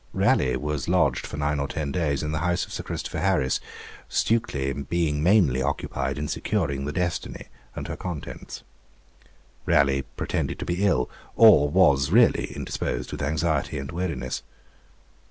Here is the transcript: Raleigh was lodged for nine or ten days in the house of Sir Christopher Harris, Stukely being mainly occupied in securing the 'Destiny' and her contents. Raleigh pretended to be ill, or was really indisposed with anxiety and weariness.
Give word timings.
Raleigh 0.13 0.57
was 0.57 0.89
lodged 0.89 1.27
for 1.27 1.37
nine 1.37 1.59
or 1.59 1.67
ten 1.67 1.91
days 1.91 2.23
in 2.23 2.31
the 2.31 2.39
house 2.39 2.65
of 2.65 2.73
Sir 2.73 2.81
Christopher 2.81 3.19
Harris, 3.19 3.59
Stukely 4.09 4.73
being 4.89 5.21
mainly 5.21 5.61
occupied 5.61 6.17
in 6.17 6.27
securing 6.27 6.85
the 6.85 6.91
'Destiny' 6.91 7.49
and 7.75 7.87
her 7.87 7.95
contents. 7.95 8.63
Raleigh 9.67 10.05
pretended 10.17 10.57
to 10.57 10.65
be 10.65 10.83
ill, 10.83 11.07
or 11.35 11.69
was 11.69 12.09
really 12.09 12.45
indisposed 12.51 13.11
with 13.11 13.21
anxiety 13.21 13.77
and 13.77 13.91
weariness. 13.91 14.41